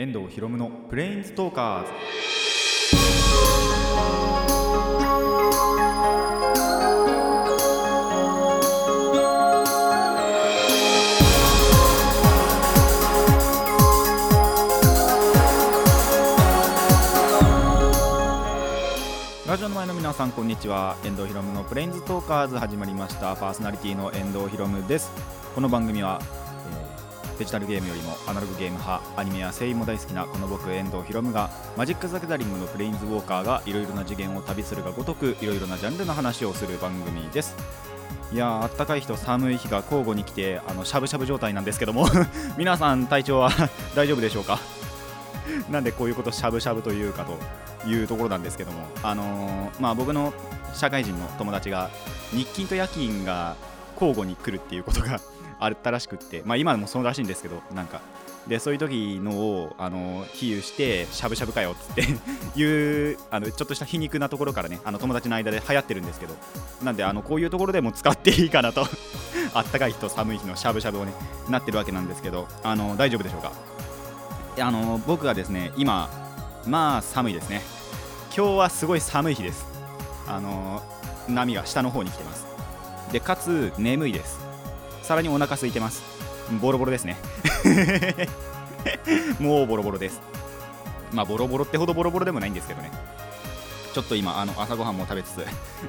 [0.00, 1.90] 遠藤博夢のプレインストーカーズ。
[19.46, 20.96] ラジオの前の皆さんこんにちは。
[21.04, 23.36] 遠藤博夢のプレインズトーカーズ始まりました。
[23.36, 25.10] パーソナリティの遠藤博夢です。
[25.54, 26.22] この番組は、
[27.40, 37.56] デジタルゲームよりもアナログゲーム派アニメや声優も大好きなこの僕遠藤博夢がマジック・ザ・ギャザリングのプレインズウォーカーがいろいろな次元を旅するがごとくいろいろなジャンルの話をする番組です。
[38.30, 42.06] いやあったかい日と寒い日が交互に来てあのしゃぶしゃぶ状態なんですけども
[42.58, 43.50] 皆さん体調は
[43.96, 44.58] 大丈夫でしょうか？
[45.70, 50.34] なんでこういうことしゃぶしゃぶというかというところなんですけども、あのーまあ、僕の
[50.74, 51.88] 社会人の友達が
[52.32, 53.56] 日勤と夜勤が
[53.94, 55.18] 交互に来るっていうことが
[55.60, 58.00] あったらしくって、まあ、今でもそうらしいんですけどなんか。
[58.48, 62.06] でそういう時のを、あの比喩してしゃぶしゃぶかよっつって
[62.58, 66.34] いうあのちょっとした皮肉なところからねあの友達の間で流行ってるんですけど。
[66.82, 68.86] なんであのこういうところでも使っていいかなと。
[69.52, 71.12] あったかい日と寒い日のしゃぶしゃぶをね
[71.48, 73.52] なってるわけなんですけどあの大丈夫でしょうか？
[74.58, 76.08] あの僕がですね今
[76.66, 77.62] まあ寒いですね。
[78.34, 79.66] 今日はすごい寒い日です。
[80.26, 80.82] あの
[81.28, 82.46] 波が下の方に来てます。
[83.12, 84.49] でかつ眠いです。
[85.10, 86.04] さらにお腹空いてます。
[86.60, 87.16] ボロボロですね。
[89.40, 90.20] もうボロボロです。
[91.12, 92.92] まあボロボロってほどボロボロでもないんですけどね。
[93.92, 95.44] ちょっと今あの朝ごはんも食べつつ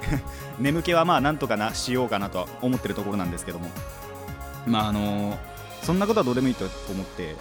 [0.58, 3.70] 眠気はまあなんとかなしようかなと思ってるところなんですけども。
[4.66, 5.38] まああの
[5.84, 7.36] そんなことはどうでもいいと思って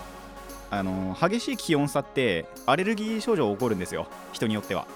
[0.70, 4.06] あの激しい気温差ってアレルギー症状起こるんですよ。
[4.34, 4.86] 人によっては。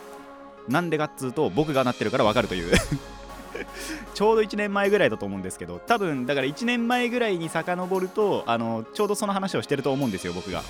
[0.68, 2.74] なんでかっつうと僕がなってるから分かるという。
[4.14, 10.62] ちょうど1年前ぐらいだと思うんですけど多分だから1年前ぐらいに遡るとあのちょうどその話をしてると思うんですよ僕が。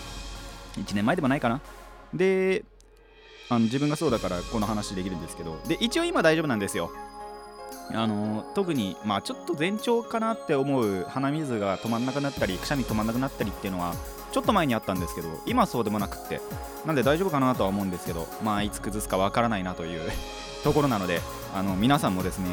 [0.79, 1.61] 1年前でもないかな。
[2.13, 2.65] で
[3.49, 5.59] あの自分がそうだからこの話できるんですけど。
[5.69, 6.91] で一応今大丈夫なんですよ。
[7.93, 13.95] あの特にまあちょっと前兆かなって思う鼻水が止まんなくなったりくしゃみ止まんなくなったりっていうのは
[14.33, 16.41] ちょっと前にあったんですけど今そうでもなくって。
[16.87, 20.11] なんで大丈夫かなとは思うんですけどまあいつ崩すかわからないなという
[20.65, 21.21] ところなので。
[21.55, 22.49] あの皆さんもですね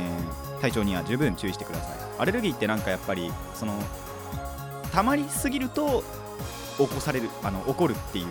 [0.61, 1.97] 体調には十分注意してください。
[2.19, 3.73] アレルギーってなんかやっぱりその
[4.93, 6.03] 溜まりすぎると
[6.77, 8.27] 起こされるあの起こるっていう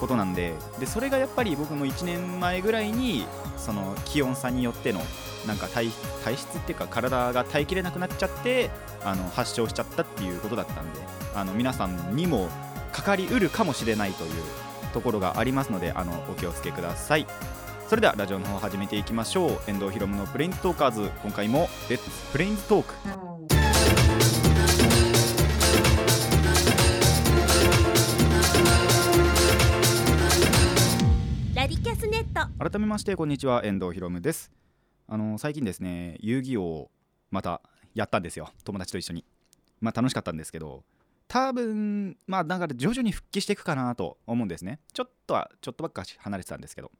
[0.00, 3.26] ことなんででそれがやっぱり僕も1年前ぐらいに
[3.56, 5.00] その気温差によっての
[5.46, 5.90] なんか体
[6.24, 8.70] 体質っていうか体が耐えきれなくなっちゃって
[9.04, 11.00] あの発症しちゃったっていうことだったんで
[11.34, 12.48] あの皆さんにも
[12.92, 14.32] かかりうるかもしれないという
[14.92, 17.26] ところがありますのであのお気をつけください。
[17.88, 19.50] それではラジオの方始めていきましょう。
[19.68, 21.08] 遠藤ひろむのプレインズトーカーズ。
[21.22, 22.94] 今回もレッツプレインズトーク
[31.54, 32.68] ラディキャスネット。
[32.70, 33.64] 改めましてこんにちは。
[33.64, 34.50] 遠藤ひろむです。
[35.06, 36.90] あの最近ですね遊戯王を
[37.30, 37.62] また
[37.94, 38.50] やったんですよ。
[38.64, 39.24] 友達と一緒に。
[39.80, 40.82] まあ楽しかったんですけど
[41.28, 44.80] 多分まあだから徐々に復帰していくかなと思うんですね。
[44.92, 46.90] ちょっとはちょっとばっかし離れてたんですけど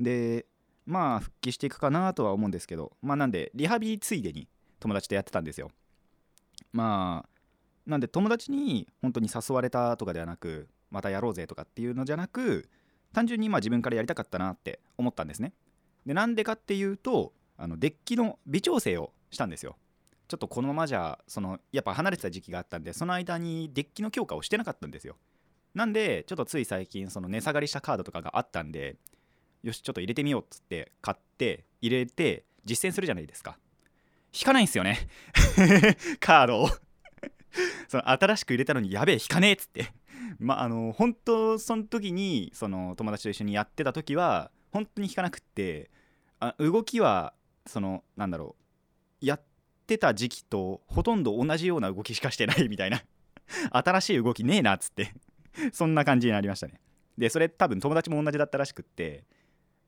[0.00, 0.46] で
[0.86, 4.48] まあ復帰していくかなとは思うんですけどまあなんでリハビリついでに
[4.80, 5.70] 友達とやってたんですよ。
[6.72, 7.28] まあ
[7.86, 12.68] なんで友達に本当に誘われたとかではなくまたやろうぜとかっていうのじゃなく
[13.12, 15.52] 単純にまあ自分からやりたかったなって思ったんですね。
[16.06, 19.76] でなんでかっていうとあのデッキの微調整をしたんですよ。
[20.28, 25.16] ちょっとこのままじゃそのやっぱ離れてた時期があったんでその間にデッキの強化をしてなかったんですよ。
[25.74, 28.96] なんでちょっとつい最近その値下がりしたカードとかがあったんで
[29.62, 33.58] よしちょっと入れてみようっつって買って入れて実践するじゃないですか。
[34.32, 35.08] 引かないんですよね。
[36.20, 36.68] カードを。
[37.88, 39.92] その新しく入れたのにやべえ引かねえっつって。
[40.38, 45.90] まああの本当その時にその友達と一緒にやってた時は本当に引かなくって
[46.38, 47.34] あ動きは
[47.66, 48.56] そのなんだろ
[49.20, 49.42] うやっ
[49.86, 53.02] てた時期とほとんど同じような動きしかしてない みたいな。
[53.72, 55.12] 新しい動きねえなっつって。
[55.72, 56.80] そんな感じになりましたね。
[57.18, 59.24] でそれ多分友達も同じだったらしくって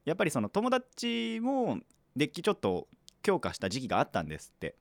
[0.05, 1.79] やっぱりその友達も
[2.17, 2.89] デッキちょっと
[3.23, 4.77] 強化した時期があったんですって。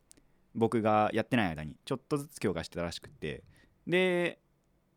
[0.54, 3.44] 僕がやってない間にちょっとずつ強化してたらしくて。
[3.88, 4.40] で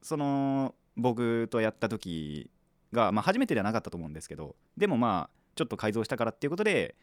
[0.02, 2.50] その僕とやった時
[2.92, 6.94] が、まあ、初めてではなかったと思うんですけどでもまあちょっと改造したからっていうことで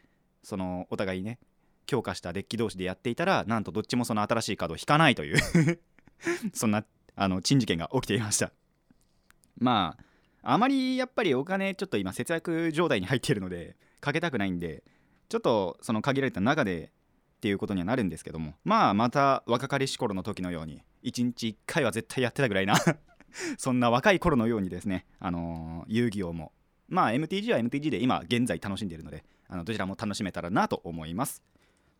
[0.44, 1.39] そのお互いね
[1.88, 5.79] 強化したデッキ同士でやっていたらなんとどっちもその新しいカードを引かないという
[6.53, 6.85] そんな
[7.15, 8.51] あの珍事件が起きていました。
[9.57, 10.03] まあ
[10.43, 14.83] あまりやっぱりお金ちょっと今節約状態に入っているのでかけたくないんで
[15.29, 16.91] ちょっとその限られた中で
[17.38, 18.53] っていうことにはなるんですけども。
[18.63, 22.75] まあまた若かりし頃の時のように1日1回は絶対やってたぐらいな
[23.57, 26.51] そんな若い頃のようにですね、あの遊戯王も。
[26.88, 31.41] まあ MTG は MTG で今現在楽しんでいるのであのどちらも楽しめたらなと思います。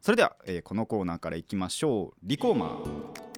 [0.02, 2.18] それでは、えーこのコーナーからいきましょう。
[2.24, 3.31] リコーマー。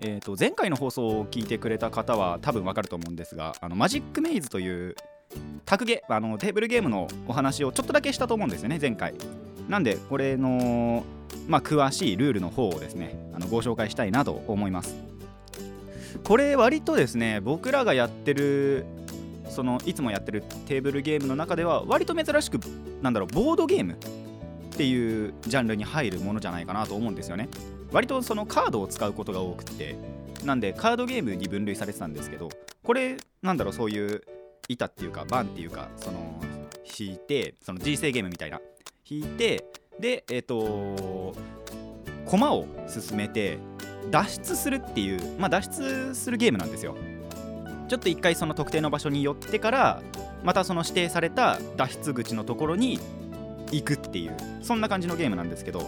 [0.00, 4.94] えー、と前回の放送を聞いてくれた方は多分わかると思うんですがあのマジックメイズという
[5.64, 9.14] タグゲあのテーブルゲームのお話をちょっとだけしたと思うんですよね前回。
[9.68, 11.04] なんでこれの、
[11.48, 14.94] まあ、詳しいルールの方をですねあのご紹介したいなと思います。
[16.24, 18.86] これ割とですね僕らがやってる
[19.48, 22.60] そのいつもやってるテーブルゲームの中では割と珍しく
[23.02, 23.96] なんだろうボードゲームっ
[24.76, 27.48] ていうジャンルに入るものじゃないかなと思うんですよね。
[27.96, 29.96] 割とそのカードを使うことが多くて
[30.44, 32.50] なんでカードゲームに分類されてたんですけど
[32.82, 34.20] これなんだろうそういう
[34.68, 36.38] 板っていうかバンっていうかその
[36.98, 38.60] 引いてその人生ゲームみたいな。
[39.08, 39.64] 引いて
[39.98, 41.34] でえっ、と
[42.26, 43.58] 駒を進めて
[44.10, 46.96] 脱出するっていうまあ脱出するゲームなんですよ。
[47.88, 50.02] ちょっと一回その特定の場所に寄ってから
[50.44, 52.98] またその指定された脱出口のところに
[53.72, 55.80] 行くっていうそんな感じのゲームなんですけど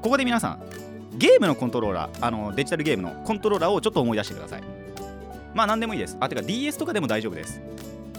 [0.00, 0.80] ここで皆さん
[1.20, 4.62] ゲームのコントローラーあのデジタルゲームのコントローラーをちょっと思い出してください。
[5.54, 6.16] まあ何でもいいです。
[6.18, 7.60] あてか DS とかでも大丈夫です。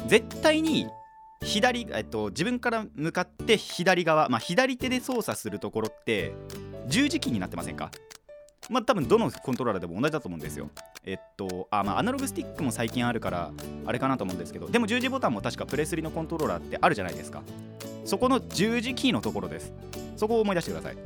[0.06, 0.88] 絶対に
[1.42, 6.36] 左、えっと、自分から向かって左側、まあ、左手で操作するところって
[6.88, 7.90] 十字キーになってませんか？
[8.70, 10.70] まあ多分どのコントローラーでも同じだと思うんですよ。
[11.04, 13.52] えっとあまあアナログスティックも最近あるから
[13.88, 17.42] あれかなと思うんですけどでも十字ボタンも確かプレスリのコントローラーってあるじゃないですか。
[18.06, 19.74] そこの十字キーのところです。
[20.18, 20.98] そこを思い出してください。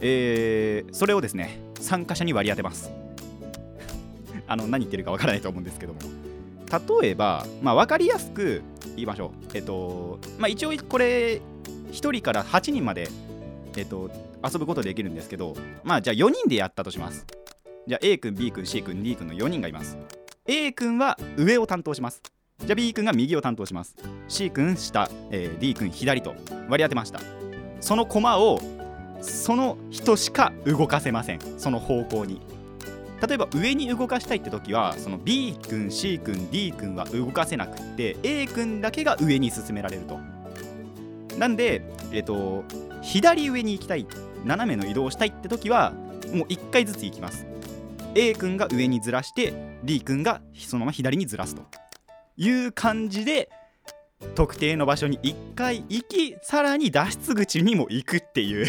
[0.00, 2.90] えー、それをですね参加者に割り当てます。
[4.46, 6.00] あの何言ってるかわからないと思うんですけども。
[7.00, 8.62] 例えば、まあ、分かりやすく
[8.94, 9.30] 言いましょう。
[9.54, 11.40] えっとまあ一応これ
[11.90, 13.08] 1人から8人まで
[13.76, 14.10] えっと
[14.44, 17.26] 遊ぶことできるんですけどまあじゃあ4人でやったとします。
[17.86, 19.98] じゃあ A 君 B 君 C 君 D 君の4人がいます。
[20.46, 22.22] A 君は上を担当します。
[22.58, 23.96] じゃあ B 君が右を担当します。
[24.28, 26.34] C 君下、えー D 君左と
[26.68, 27.20] 割り当てました。
[27.80, 28.60] その駒を
[29.20, 31.40] その人しか動かせません。
[31.58, 32.40] その方向に。
[33.26, 40.18] 例えば上に動かしたいって時はその B 君 C 君 D 君は動かせなくって A 君だけが上に進められると。
[41.38, 41.82] なんで
[42.12, 42.64] えっ、と
[43.02, 44.06] 左上に行きたい
[44.44, 45.92] 斜めの移動をしたいって時は
[46.32, 47.46] もう1回ずつ行きます。
[48.14, 49.52] A 君が上にずらして
[49.84, 51.62] D 君がそのまま左にずらすと。
[52.36, 53.50] いう感じで
[54.34, 58.66] 特定の場所に1回行きさらに脱出口にも行くっていう。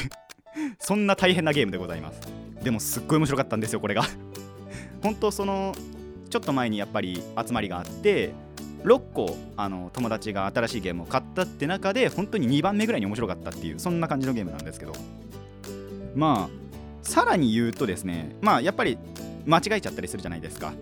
[0.79, 2.19] そんな大変なゲームでございます。
[2.63, 4.03] でもすっごい面白かったんですよこれが。
[5.01, 5.73] 本当その
[6.29, 8.33] ちょっと前にやっぱり集まりがあって
[8.83, 14.93] 6個あの友達が新しいゲームを買ったって中で本当に2番目ぐらいに面白かったっていうそんな感じのゲームなんですけど。
[16.15, 16.61] まあ
[17.03, 18.97] さらに言うとですねまあやっぱり
[19.45, 20.73] 間違えちゃったりするじゃないですか。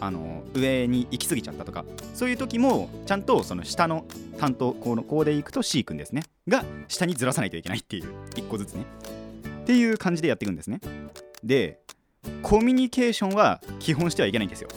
[0.00, 4.04] あの上に行き過ぎちゃったとかそういう時もちゃんとその下の
[4.38, 6.22] 担当このこうで行くと C 君ですね。
[6.48, 8.84] が下にずらさないといけないっていう1個ずつね。
[9.62, 10.80] っていう感じでやっていくんですね。
[11.44, 11.80] で
[12.42, 14.68] コミュニケーションは基本してはいけないんですよ。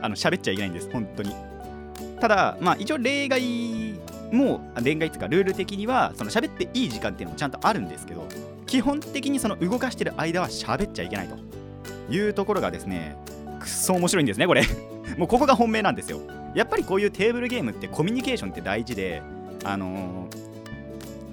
[0.00, 1.34] あの喋っちゃいけないんです本当に。
[2.20, 3.40] ただまあ一応例外
[4.32, 8.26] も例外っていうかルール的にはその喋っていい時間っていうのもちゃんとあるんですけど
[8.66, 11.36] 基本的にその動かしてる間は喋っちゃいけないと
[12.12, 13.16] いうところがですね
[13.64, 14.62] くそ面白いんですねこれ。
[15.18, 16.20] もうここが本命なんですよ。
[16.54, 19.22] やっぱりこういうテーブルゲームってコミュニケーションって大事で
[19.64, 20.54] あのー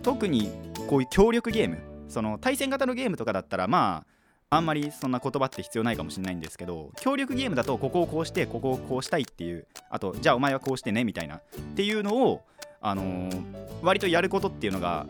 [0.04, 0.50] 特に
[0.90, 1.78] こういう協力ゲーム
[2.10, 4.04] その対戦型のゲームとかだったらま
[4.50, 11.40] ああんまりそんな言葉って必要ないかもしれないんですけど協力ゲームだとここをこうしてここをこうしたいっていうあとじゃあお前はこうしてねみたいなっ
[11.76, 12.42] ていうのを
[12.82, 13.44] あのー
[13.84, 15.06] 割とやることっていうのが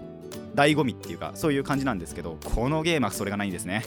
[0.56, 3.84] 醍醐味っていうかそういう感じなんですけどこのゲームはそれがないんですね。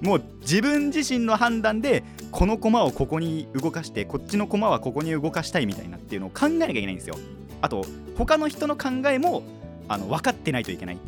[0.00, 7.16] もう自分自身の判断でこの駒をここに動かしてこっちの駒はここに動かしたいみたいなっていうのを考えなきゃいけないんですよ。
[7.60, 7.84] あと
[8.16, 9.42] 他の人の考えも
[9.88, 10.98] あの分かってないといけない。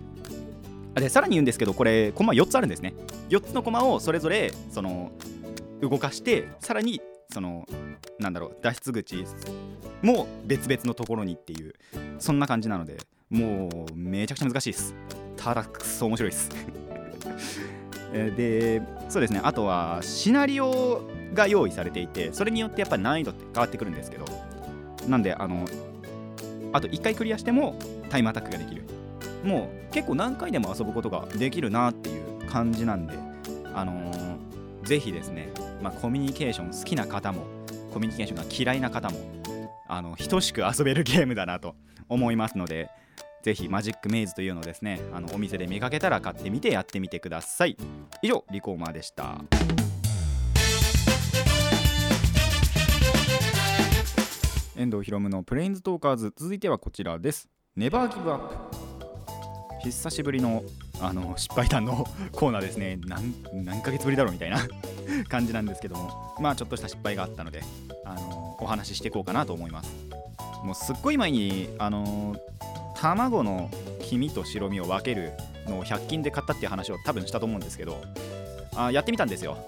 [0.95, 2.95] でさらに言うんですけどこれ駒4つあるんですね。
[3.31, 5.11] 4つの駒をそれぞれその
[5.81, 7.01] 動かしてさらに
[7.33, 7.67] その
[8.19, 9.25] なんだろう脱出口
[10.03, 11.75] も別々のところにっていう
[12.19, 12.99] そんな感じなので
[13.31, 14.95] もうめちゃくちゃ難しいです。
[15.37, 16.51] ただくそ面白いです。
[18.13, 19.41] でそうですね。
[19.43, 21.03] あとはシナリオ
[21.35, 24.25] が用意されていてそれによってやっぱり難易度って変わってくるんですけど
[25.09, 25.67] なんであの
[26.73, 27.79] あと1回クリアしても
[28.11, 28.83] タイムアタックができる。
[29.45, 33.15] もう結構何回でも遊ぶことができるなっていう感じなんで
[33.75, 34.53] あのー
[34.85, 35.49] ぜひですね、
[35.81, 37.47] まあ、コミュニケーション好きな方も
[37.93, 39.19] コミュニケーションが嫌いな方も
[39.89, 41.77] あの等しく遊べるゲームだなと
[42.09, 42.91] 思いますので
[43.43, 47.77] ぜひマジックメイズというのをですねあのお店で見かけたら買ってみてやってみてください。
[48.23, 49.41] 以上リコーマーでした。
[54.77, 56.33] 遠藤博夢のプレインズトーカーズ。
[56.37, 57.49] 続いてはこちらです。
[57.77, 58.55] ネバーギブアップ。
[59.83, 60.63] 久しぶりの
[61.01, 63.01] あの失敗談のコーナーですね。
[63.05, 63.35] 何
[63.65, 64.59] 何ヶ月ぶりだろうみたいな
[65.29, 66.37] 感じなんですけども。
[66.41, 67.63] まあちょっとした失敗があったので
[68.05, 69.91] あのお話ししていこうかなと思います。
[70.63, 72.37] もうすっごい前にあの
[73.03, 73.69] 卵の
[74.01, 75.33] 黄身と白身を分ける
[75.67, 78.01] のを100均で買ったっていう話を多分したと思うんですけど
[78.77, 79.59] あやってみたんですよ。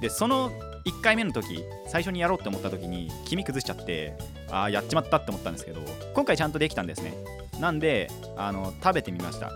[0.00, 0.50] でその
[0.84, 4.16] 1回目の時最初にやろうって思った時に黄身崩しちゃって
[4.50, 5.80] あやっちまったって思ったんですけど
[6.14, 7.14] 今回ちゃんとできたんですね。
[7.58, 9.50] なんであの食べてみました。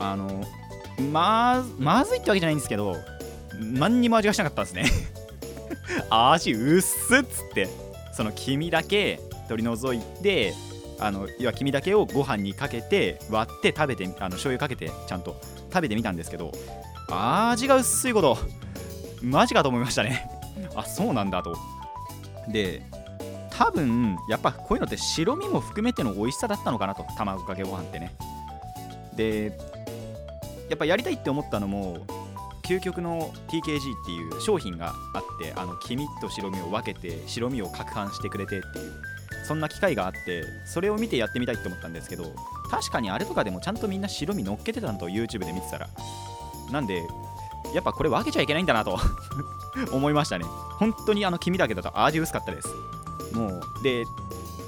[0.00, 0.44] あの
[1.12, 2.96] まずまずいってわけじゃないんですけど
[3.60, 4.84] 何にも味がしなかったんですね。
[6.10, 7.68] 味薄っつって
[8.12, 10.54] その黄身だけ取り除いて
[11.00, 15.40] あの要は黄身だけをご飯にかけて割って食べてあの醤油かけてちゃんと
[15.72, 16.52] 食べてみたんですけど
[17.08, 18.38] 味が薄いこと
[19.22, 20.30] マジかと思いましたね。
[20.74, 21.56] あそうなんだと。
[22.48, 22.82] で
[23.50, 28.14] 多分やっぱこういうのって白身も含めての美味しさだったのかなと卵かけご飯ってね。
[29.14, 29.58] で
[30.70, 31.98] やっぱやりたいって思ったのも
[32.62, 39.09] 究極の TKG っていう商品があってあの黄身と白身を分けて白身を攪拌してくれてっていう。
[39.50, 42.32] そんな機会があってそれを見てやってみたいって思ったんですけど
[42.70, 45.88] 確かにあれとかでもちゃんとみんな白身乗っけてたのと YouTube で見てたら。
[46.70, 47.02] なんで
[47.74, 48.96] やっぱこれ分けちゃいけないんだなと
[49.90, 50.44] 思いましたね。
[50.78, 52.68] 本当にあの黄身だけだと味薄かったです。
[53.32, 54.04] もうで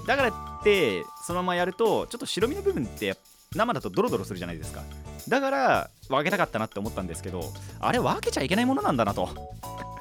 [0.05, 0.33] だからっ
[0.65, 3.17] てそのままやるとちょっと白身の部分って
[3.55, 4.83] 生だとドロドロするじゃないですか。
[5.29, 9.29] だから分けたかったなって思ったんですけどあれ分けちゃいけないものなんだなと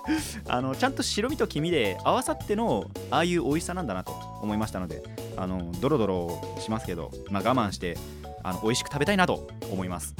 [0.47, 5.03] あのちゃんと白身と黄身で合わさってのああいう美味しさなんだなと思いましたので
[5.37, 7.97] あのドロドロしますけど、まあ、我慢して
[8.43, 10.15] あの美味しく食べたいなと思います。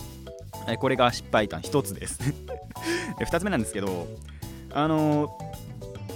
[0.80, 2.20] これが失敗談1つです。
[3.20, 4.08] 2つ目なんですけど
[4.74, 5.38] あの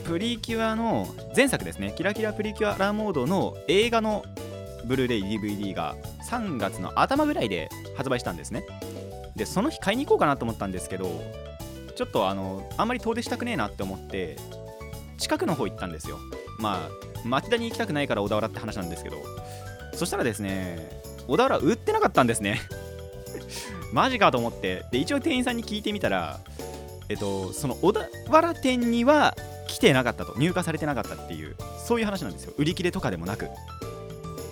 [0.04, 1.94] プリキュアの前作ですね。
[1.96, 4.24] キラキラプリキュアラーモードの映画の
[4.86, 5.96] ブルーレイ DVD が
[6.30, 8.64] 3月の頭ぐらいで発売したんですね。
[9.36, 11.22] でその日買いに行こうかなと思ったんですけど
[11.96, 14.38] ちょっとあのあんまり遠出したくねえなって思って
[15.18, 16.20] 近くの方行ったんですよ。
[16.60, 19.18] まあ町田に行きたくないから小田原って話なんですけど。
[19.94, 20.90] そしたらですね
[21.28, 22.60] 小田原売ってなかったんですね。
[23.94, 24.84] マジかと思って。
[24.92, 26.40] で一応店員さんに聞いてみたら
[27.08, 29.36] えっとその小田原店には
[29.68, 30.36] 来てなかったと。
[30.38, 32.54] 入荷されてなかったっていうそういう話なんですよ。
[32.58, 33.48] 売り切れとかでもなく。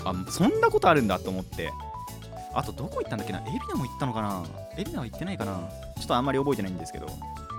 [0.06, 1.72] あそんなことあるんだと思って。
[2.56, 3.42] あとどこ行ったんだっけな？
[3.42, 4.44] 海老名も行ったのかな？
[4.78, 5.70] 海老名は行ってないかな？
[5.98, 7.08] ちょっとあんまり覚えてないんですけど。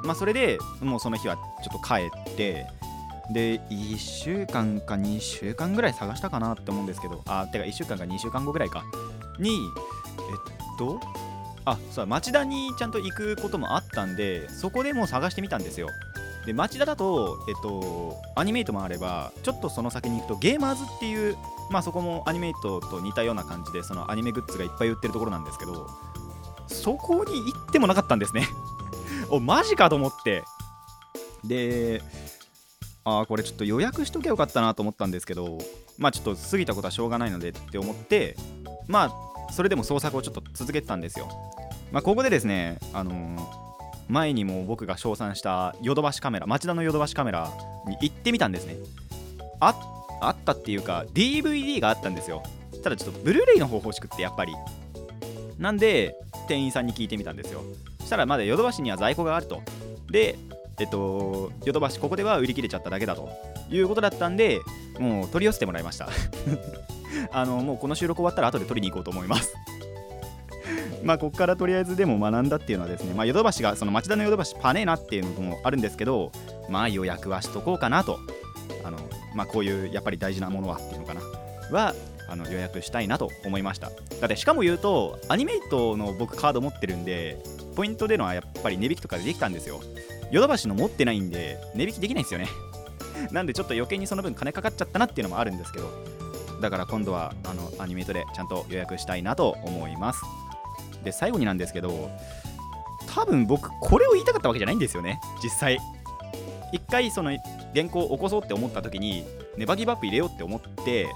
[0.04, 2.66] まあそれでもうその日はちょっと帰って
[3.32, 7.22] で1週間か2週間ぐらい探したかなって思うんですけど。
[7.26, 8.84] あてか1週間か2週間後ぐらいか。
[9.38, 11.00] にえっと
[11.64, 15.88] あそう町田にちゃんと行くこともあったんでそこでもう探してみたんですよ。
[16.44, 21.38] で町田だとえっとアニメイトもあればちょっとその先に行くとゲーマーズっていう
[21.70, 25.88] まあそこもアニメイトと似たような感じでそのアニメグッズがいっぱい売ってるところなんですけど。
[26.66, 28.48] そこに行ってもなかったんですね。
[29.30, 30.42] おマジかと思って。
[31.44, 32.02] で
[33.04, 35.58] あーこれちょっと予約しときゃよかったなと思ったんですけど
[35.98, 38.34] まあちょっと過ぎたことはしょうがないのでって思って
[38.86, 39.12] ま
[39.48, 41.28] あそれでも捜索をちょっと続けてたんですよ。
[41.92, 43.64] まあここでですねあのー
[44.08, 47.50] 前にも僕が称賛したヨドバシカメラ町田のヨドバシカメラ
[47.86, 48.76] に行ってみたんですね。
[49.60, 49.74] あ
[50.20, 52.42] あったっていうか DVD があったんですよ。
[52.82, 54.54] ただちょっとブルーレイの方欲しくってやっぱり。
[55.58, 56.16] なんで
[56.48, 57.62] 店員さんに聞いてみたんですよ。
[58.00, 59.62] そしたらまだヨドバシには在庫があると。
[60.10, 60.36] で
[60.78, 63.28] えっとヨドバシここでは売り切れちゃっただけだと
[63.70, 64.60] いうことだったんで
[64.98, 66.08] もう取り寄せてもらいました。
[67.32, 69.54] あのもうこの収録終わったら後で取りに行こうと思います。
[71.04, 76.32] まあここからとりあえずでも学んだっていうのはですねまあヨドバシがその町田のヨドバシパネーなっていうのもあるんですけど
[76.68, 78.18] まあ予約はしとこうかなと。
[78.82, 78.98] あの
[79.34, 81.20] まあこういうやっぱり大事なものはっていうのかな。
[81.70, 81.94] は
[82.28, 83.90] あの予約したいなと思いました。
[84.20, 87.38] だってしかも言うとアニメイトの僕カード持ってるんで
[87.76, 89.80] ポイントでのはやっぱり値引きとかでできたんですよ。
[90.30, 92.48] ヨドバシの持ってないんで値引きできないんですよね。
[93.30, 95.88] なんでちょっと余計にその分金かかっちゃったなっていうのもあるんですけど
[96.60, 100.20] だから今度はあのアニメイトでちゃんと予約したいなと思います。
[101.04, 102.10] で最後になんですけど
[103.14, 105.78] 多分僕これを言いたかったわけじゃないんですよね実際。
[106.72, 107.30] 一回その
[107.72, 109.24] 原稿を起こそうって思った時に
[109.56, 111.06] ネバギブアップ入れようって思って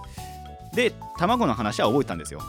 [0.75, 2.41] で卵の話は覚えたんですよ。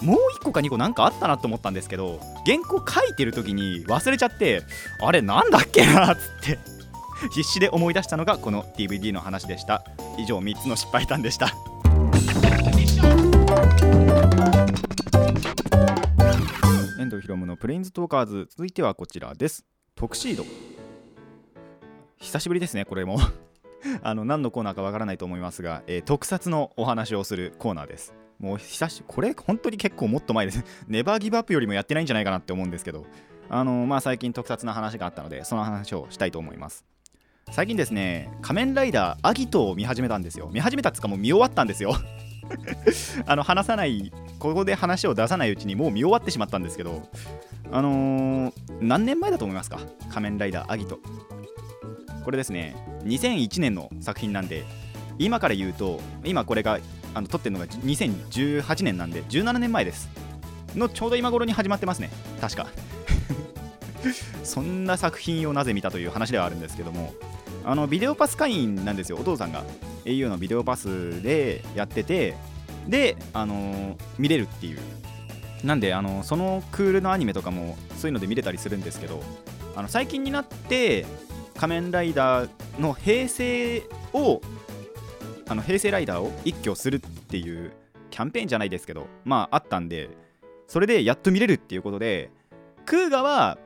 [0.00, 4.62] もう1個か2個なんかあったなと思ったんですけど原稿書いてる時に忘れちゃって
[5.00, 6.58] あれなんだっけなっつって
[7.30, 9.84] 必死で思い出したのがこの DVD の話でした。
[10.18, 11.54] 以上3つの失敗談でした。
[16.98, 18.48] 遠藤ひろむのプレインズトーカーズ。
[18.50, 19.64] 続いてはこちらです。
[19.94, 20.44] トクシード。
[22.18, 23.20] 久しぶりですねこれも。
[24.02, 28.14] あの何のコーナーかわからないと思いますが、えー特撮のお話をするコーナーです。
[28.38, 30.64] もう久しこれ本当に結構もっと前です。
[30.88, 33.06] ネバーギブアップよりもやってないんじゃないかなって思うんですけど。
[33.50, 36.84] あのまあ最近特撮の話があったのでその話をしたいと思います。
[37.50, 40.48] 最近ですね仮面ライダーアギトを見始めたんですよ。
[40.52, 41.94] 見始めたっつかもう見終わったんですよ。
[43.26, 47.02] あの話さないここで話を出さないうちにもう見終わってしまったんですけど。
[47.70, 49.78] あのー何年前だと思いますか？
[50.10, 50.98] 仮面ライダーアギト
[52.24, 52.76] これですね。
[53.04, 54.64] 2001年の作品なんで
[55.18, 56.78] 今から言うと今これが
[57.14, 60.08] あの撮ってるのが2018年なんで17年前です。
[60.74, 62.10] のちょうど今頃に始まってますね。
[62.40, 62.66] 確か。
[64.42, 67.12] そんな作品をなぜ見たという話ではあるんですけども。
[67.64, 69.64] あのビデオパス会員なんですよお父さんが。
[70.04, 72.34] au のビデオパスでやってて
[72.88, 74.78] で、あのー見れるっていう。
[75.64, 79.22] なんで、あのそのクールのアニメとかもそういうので見れたりするんですけど
[79.76, 81.06] あの最近になって
[81.62, 82.50] 仮面ライダー
[82.80, 84.40] の平成を
[85.46, 87.70] あの平成ライダーを一挙するっていう
[88.10, 90.10] キャンペーンじゃないですけどまああったんで
[90.66, 92.32] それでやっと見れるっていうことで
[92.84, 93.58] クーガは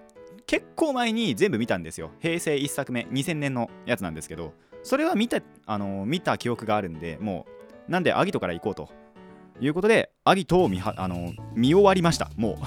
[0.47, 2.11] 結構前に全部見たんですよ。
[2.21, 7.47] 平成1作目2000年のやつなんですけどそれは見たあの見た記憶があるんでも
[7.88, 8.91] うなんでアギトから行こうと
[9.59, 12.59] いうことでアギトを見はあの見終わりましたも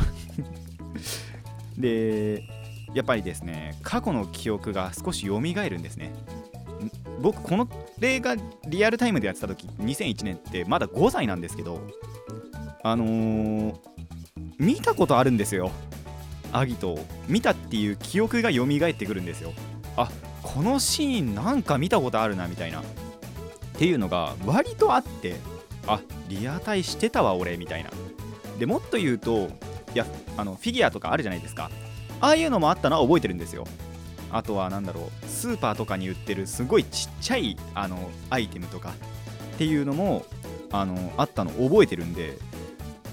[1.77, 1.77] う。
[1.79, 2.58] で
[2.93, 6.13] やっぱりですね過去の記憶が少し蘇るんですね。
[7.22, 7.67] 僕この
[8.00, 8.36] 例が
[8.67, 11.81] リアルタイムでやってた時2001年ってまだ5歳なんですけど
[12.84, 13.75] あのー
[14.58, 15.72] 見たことあるんですよ。
[16.51, 19.53] アギト見たっていう記憶が蘇ってくるんですよ。
[19.96, 20.10] あ
[20.43, 22.81] このシーンなんか見たことあるなみたいな。
[22.81, 22.84] っ
[23.77, 25.36] ていうのが割とあって
[25.88, 27.89] あリアタイしてたわ俺みたいな。
[28.58, 29.48] でもっと言うと
[29.93, 30.05] いや
[30.36, 31.72] あのフィギュアとかあるじゃないですか。
[32.21, 33.65] ああいうのもあったのは覚えてるんですよ。
[34.31, 38.93] あとは何だろうスーパーとかに売ってるすごいちっちゃいあのアイテムとか
[39.55, 40.25] っていうのも
[40.71, 42.38] あのあったの覚えてるんで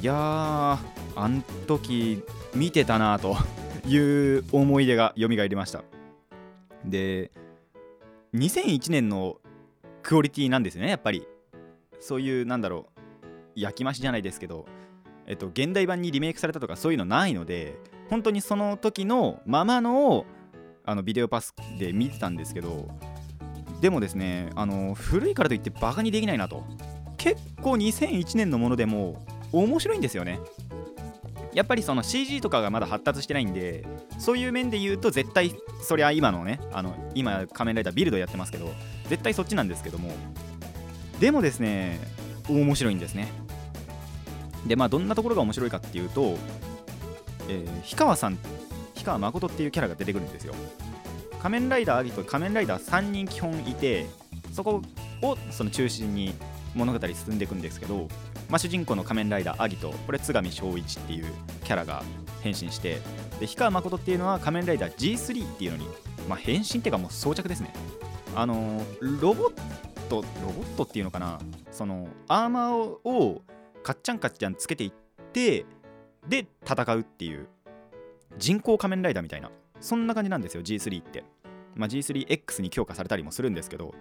[0.02, 0.78] いやー
[1.16, 2.22] あん時
[2.54, 3.36] 見てたなと
[3.86, 5.82] いう思い出が蘇りました。
[6.84, 7.30] で
[8.34, 9.38] 2001年の
[10.02, 11.26] クオリティなんですよねやっぱり。
[11.98, 13.00] そういうなんだろう
[13.56, 14.66] 焼き増しじゃないですけど
[15.26, 17.74] えっと現代版にリメイクされたとかそういうのないので
[18.10, 20.26] 本当にその時のままの
[20.84, 22.88] あのビデオパスで見てたんですけど
[23.80, 26.64] でもですねあの古いからといってバカにできないなと。
[27.16, 30.38] 結構2001年のものでも面白いんですよね。
[31.54, 33.84] やっぱりその CG とかがまだ発達してないんで
[34.18, 38.70] そういう面で言うと絶対そりゃ今のねあの今仮面ライダービルドやってますけど
[39.08, 40.10] 絶対そっちなんですけども。
[41.18, 41.98] でもですね
[42.48, 43.28] 面白いんですね。
[44.66, 46.36] でまあどんなところが面白いかっていうと、
[47.48, 48.38] えー氷川さん
[48.94, 50.54] 氷川誠っていうキャラが出てくるんですよ。
[51.40, 54.06] 仮面ライダーアギト仮面ライダー3人基本いて
[54.52, 54.82] そこ
[55.22, 56.34] をその中心に
[56.74, 58.08] 物語進んでいくんですけど、
[58.48, 61.26] まあ、主人公の仮面ライダーアギトこれ津上正一っていう
[61.64, 62.02] キャラが
[62.42, 62.94] 変身して
[63.38, 65.88] で氷川誠っていうのは仮面ライダー G3 っていうのに、
[66.28, 67.72] まあ、変身っていうかもう装着ですね。
[68.34, 69.54] あのロボッ
[70.08, 71.38] トロボットっていうのかな？
[71.70, 73.42] そのアーマーを
[73.82, 74.92] カッチャンカッチャンつけていっ
[75.32, 75.64] て
[76.28, 77.46] で戦うっていう
[78.38, 81.24] 人工仮面ライダーみたいなそんな感じなんですよ G3 って、
[81.74, 83.94] まあ、G3X に強化されたりもするんですけど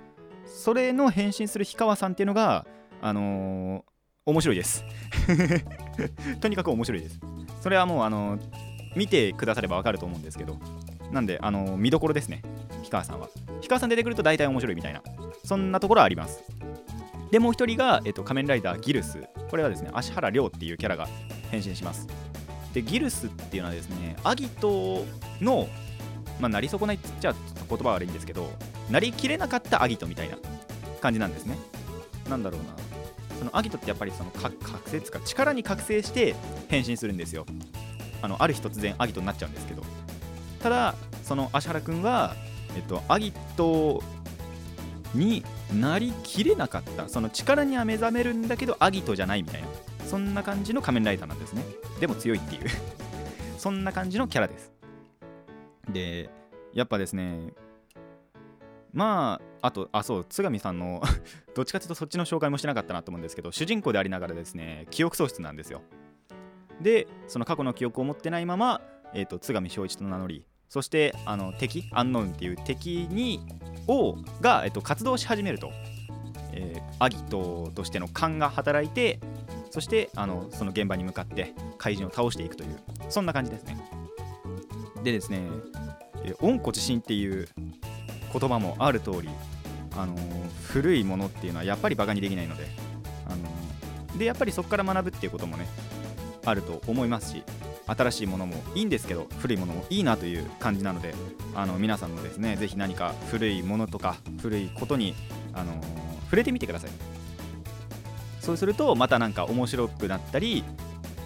[0.46, 2.66] それの変身する氷川さんっていうのが
[3.02, 3.96] あのー
[4.28, 4.84] 面白いです。
[6.42, 7.20] とにかく面白いです。
[7.62, 8.42] それはもうあのー
[8.96, 10.58] 見てくださればわかると思うんですけど
[11.12, 12.42] なんであのー見どころですね
[12.78, 13.30] 氷川さんは。
[13.58, 15.04] 氷川さん出てくると大体面白いみたいな
[15.44, 16.44] そんなところはあります。
[17.30, 19.28] でもう一人が、えっと、仮面ライダーギルス。
[19.50, 21.08] これはですね芦原亮っていうキャラが
[21.52, 22.08] 変身します。
[22.74, 25.06] でギルスっていうのはですねアギト
[25.40, 25.68] の
[26.40, 28.52] まあなり損ないっちゃちょっと言葉悪いんですけど
[28.90, 30.38] なりきれなかったアギトみたいな
[31.00, 31.58] 感じなんですね。
[32.30, 32.68] なんだろうな。
[33.40, 36.36] そのアギトってやっぱりその覚醒つか力に覚醒して
[36.68, 37.46] 変身するんですよ。
[38.22, 39.84] あのある日突然アギトになっちゃうんですけど。
[40.62, 42.36] ただその芦原くんは、
[42.76, 44.02] えっと、アギト
[45.14, 47.08] になりきれなかった。
[47.08, 49.68] その力には目覚めるんだけどアギトじゃないみたいな。
[50.06, 51.64] そんな感じの仮面ライダーなんですね。
[52.00, 52.70] でも強いっていう。
[53.58, 54.74] そんな感じのキャラです。
[55.90, 56.30] で
[56.74, 57.54] やっぱですね
[58.92, 61.02] まああとあそう津上さんの
[61.56, 65.82] どっちかというとそっちの紹介もしてなかったなと思うんですけど主人公でありながらですね記憶喪失なんですよ。
[66.82, 68.82] でその過去の記憶を持ってないまま、
[69.14, 73.40] えー、と津上正一と名乗りそしてあの敵アンノウンっていう敵に
[73.88, 75.72] をが、えー、と活動し始めると、
[76.52, 79.20] えーアギトとしての勘が働いて
[79.76, 83.78] そしてあのその現場に向かって怪人を倒していくというそんな感じですね。
[85.04, 85.42] でですね、
[86.24, 87.50] え温故知新っていう
[88.32, 89.28] 言葉もある通り
[89.98, 90.16] あの
[90.64, 92.68] 古いものっていうのはやっぱりバカにできないので、
[93.28, 95.68] あのでやっぱりそこから学ぶっていうこともね
[96.46, 97.44] あると思いますし
[97.86, 101.14] 新しいものもいいんですけど古いものもいいなという感じなので
[101.54, 105.16] あの皆さんもですねぜひ何か古いものとか古いことに、
[105.52, 105.74] あの
[106.28, 107.15] 触れてみてください。
[108.46, 110.64] そうするとまたなんか面白くなったり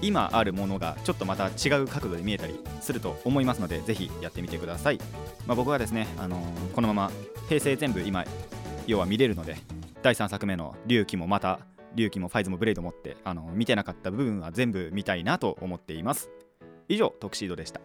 [0.01, 4.99] 今あるものがちょっとまた違う角度で見えたりすると思いますのでぜひやってみてください、
[5.45, 7.11] まあ、僕はですね、あのーこのまま
[7.49, 8.23] 平成全部今
[8.87, 9.57] 要は見れるので
[10.01, 11.59] 第3作目の龍騎もまた
[11.93, 16.29] 龍騎もファイズもブレイドもって、あのー見てなかった部分は全部見たいなと思っています。
[16.87, 17.81] 以上トクシードでした。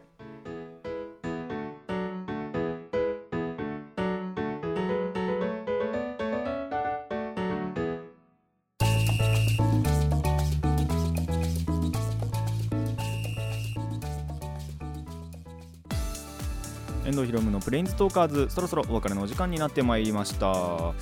[17.65, 20.93] プレインズトーカーズそろそろお別れのお時間になってまいりました。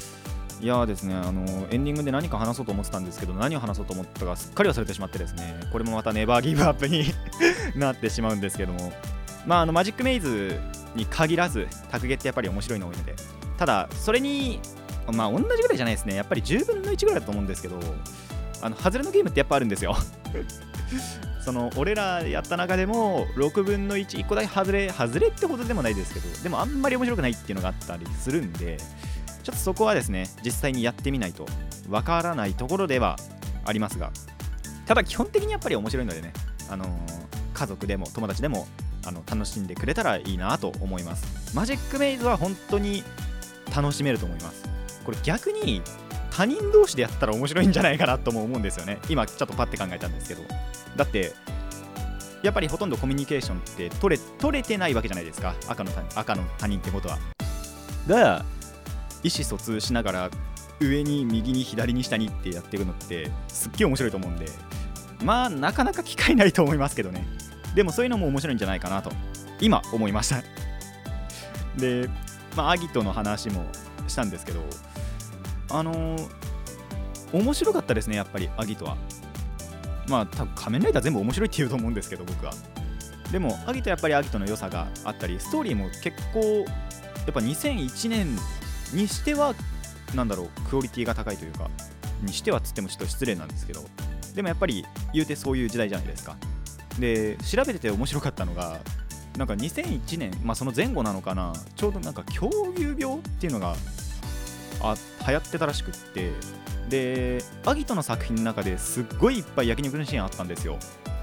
[0.60, 7.06] いやーですねあのエンディングで何か話そうと思ってたんですけど何を話そうと思ったかすっかり忘れてしまってですねこれもまたネバーギブアップに
[7.74, 8.92] なってしまうんですけども。
[9.44, 10.60] まああのマジックメイズ
[10.94, 13.16] に限らずタグゲってやっぱり面白いの多いので。
[13.58, 14.60] ただそれに
[15.12, 16.14] まあ同じぐらいじゃないですね。
[16.14, 17.80] やっぱり10分の1ぐらいだと思うんですけど
[18.60, 19.96] あの外れのゲームってやっぱあるんですよ。
[21.44, 28.78] その俺らやった中でも6分の11個だけ外れ外れってほどでもないですけどでもあんまり面白くないっていうのがあったりするんで
[29.42, 31.46] ちょっとそこはですね実際にやってみないと
[31.88, 33.16] わからないところでは
[33.64, 34.12] ありますが
[34.86, 36.32] ただ基本的にやっぱり面白いのでね、
[36.68, 36.84] あの
[37.54, 38.66] 家族でも友達でも
[39.06, 41.56] あの楽しんでくれたらいいなと思います。
[41.56, 43.02] マジックメイズは本当に
[43.74, 44.68] 楽しめると思います。
[45.04, 45.82] これ逆に
[46.34, 48.98] 他人同士でやったら面白いんじゃないかなとも思うんですよね。
[49.08, 50.42] 今ちょっとパッて考えたんですけど。
[50.96, 51.32] だって
[52.42, 55.54] やっぱりほとんどコミュニケーションって取れ取れてないわけじゃないですか。
[55.68, 57.18] 赤の他赤の他人ってことは。
[58.08, 58.44] が
[59.22, 60.30] 意思疎通しながら
[60.80, 64.46] 上に右に左に下にってやっていくのってすっげえ面白いと思うんで。
[65.22, 67.26] まあなかなか機会ないと思いますけどね。
[67.74, 69.12] でもそういうのも面白いんじゃないかなと
[69.60, 70.42] 今思いました。
[71.76, 72.08] で、
[72.56, 73.64] まあ、アギトの話も
[74.08, 74.60] したんですけど
[75.72, 76.28] あのー
[77.32, 78.96] 面白かったですねやっぱりアギトは。
[80.08, 82.52] まあ多分仮面ライダー全部面白いって言うと思うんですけど僕は。
[83.30, 86.64] でもアギトやっぱりアギトの良さがあったりストーリーも結構や
[87.30, 88.26] っぱ2001年
[88.92, 89.54] にしては
[90.14, 91.70] なんだろうクオリティが高いというか
[92.20, 93.82] にしてはつってもちょっと失礼なんですけど
[94.34, 96.36] でもやっぱり言うてそういう時代じゃないですか。
[96.98, 98.80] で調べてて面白かったのが
[99.38, 103.74] なんか2001年、まあ、その前後なのかなちょうどなんか狂牛病っていうのが
[104.82, 106.32] あ流行ってたらしくって。
[106.88, 110.78] でアギトの作品の中ですっごいいっぱい焼肉のシーンあったんですよ。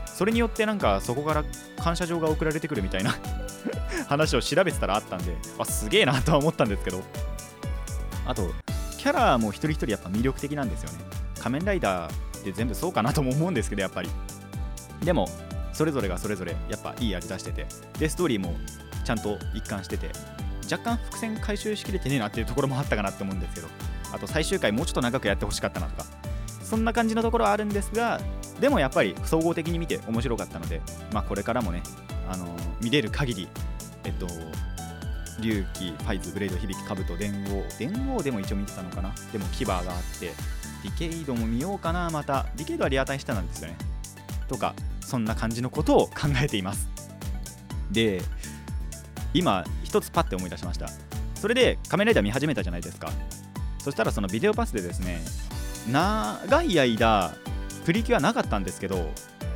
[0.06, 1.43] それによってなんかそこから
[1.78, 3.15] 感謝状が送られてくるみたいな
[4.10, 7.04] 話を調べてたらあったんであすげえなとは思ったんですけど。
[8.26, 8.52] あと
[8.98, 10.98] キャラも一人一人やっぱ魅力的なんですよね。
[11.39, 14.10] 仮面ライダーって全部そうかなとも思うんですけどやっぱり。
[15.04, 15.30] でも
[15.72, 17.67] それぞれがそれぞれやっぱいい味出してて。
[17.98, 18.56] でストーリーも
[19.04, 20.12] ちゃんと一貫してて。
[20.71, 23.67] 若干伏線回収しきれてねえなっていうところもあったかなって思うんですけど
[24.13, 26.05] あと最終回もうちょっと長くやってほしかったなとか
[26.63, 28.19] そんな感じのところはあるんですが
[28.60, 30.82] でもやっぱり総合的に見て面白かったので、
[31.13, 31.82] まあ、これからもね、
[32.29, 33.47] あのー見れる限り
[34.03, 34.27] えっと
[35.41, 39.13] 龍騎、ファイズ、ブレイド、響き、カブト、電王電王でも一応見てたのかな？
[39.32, 39.86] でも牙があっ
[40.19, 40.34] て
[40.84, 43.77] ディケイドも見ようかなまたディケイドはリアタイしたなんですよね。
[44.47, 46.89] とかそんな感じのことを考えています。
[47.91, 48.21] で
[49.34, 50.88] 今一つパッて思い出しました。
[51.36, 53.12] それで仮面ライダー見始めたじゃないですか。
[53.84, 55.19] そしたらそのビデオパスでですね
[55.91, 57.34] 長い間
[57.86, 59.10] プリキュアなかったんですけど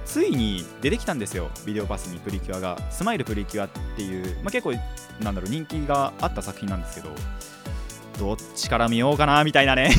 [0.05, 1.51] ついに出てきたんですよ。
[1.65, 2.77] ビデオパスにプリキュアが。
[2.89, 4.73] スマイルプリキュアっていう、まあ、結構
[5.23, 7.15] なんだろう人気があった作品なんですけど
[8.17, 9.91] どっちから見ようかなみたいなね。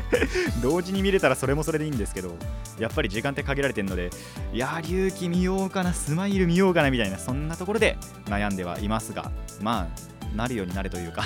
[0.62, 2.36] 同時に見れたらそれもそれでいいんですけど
[2.78, 4.10] やっぱり時間って限られてるので
[4.52, 9.30] いやー龍騎見ようかなスマイル見ようかなみたいなそんなところで悩んではいますが
[9.60, 9.88] ま
[10.32, 11.24] あなるようになれというか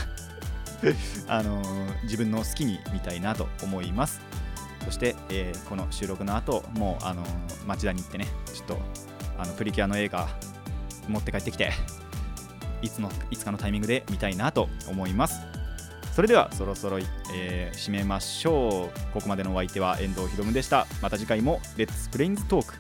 [1.28, 4.20] あのー自分の好きに見たいなと思います。
[4.85, 8.78] そして、えーこの収録の後もう、あのー町田に行ってねちょっと
[9.38, 10.28] あのプリキュアの映画
[11.09, 11.72] 持って帰ってきて
[12.83, 15.60] いつのいつかのタイミングで見たいなと思います。
[16.20, 16.98] それではそろそろ、
[17.35, 19.12] えー締めましょう。
[19.14, 20.87] ここまでのお相手は遠藤ひろむでした。
[21.00, 22.74] また次回もレッツプレインズトーク